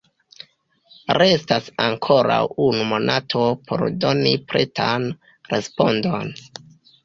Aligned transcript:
Restas 1.17 1.67
ankoraŭ 1.89 2.39
unu 2.69 2.89
monato 2.95 3.45
por 3.69 3.87
doni 4.07 4.35
pretan 4.49 5.09
respondon. 5.55 6.37